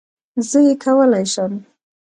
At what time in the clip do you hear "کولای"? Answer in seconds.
0.83-1.25